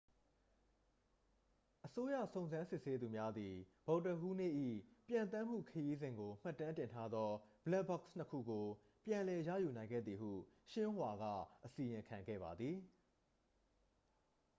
[1.85, 3.53] အစိုးရစုံစမ်းစစ်ဆေးသူများသည်
[3.85, 4.53] ဗုဒ္ဓဟူးနေ့၏
[5.07, 7.29] ပျံသန်းမှုခရီးစဉ်ကိုမှတ်တမ်းတင်ထားသော
[7.65, 8.65] ဘလက်ဘောက်စ်' နှစ် ခုကို
[9.05, 10.31] ပြန်လည်ရယူနိုင်ခဲ့သည်ဟု
[10.71, 11.23] xinhua က
[11.65, 12.77] အစီရင်ခံခဲ့ပါသည်